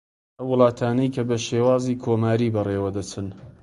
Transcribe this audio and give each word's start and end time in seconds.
ئەو 0.37 0.47
وڵاتانەی 0.51 1.13
کە 1.15 1.21
بە 1.29 1.37
شێوازی 1.47 1.99
کۆماری 2.03 2.53
بە 2.53 2.61
ڕێوە 2.67 2.89
دەچن 2.97 3.27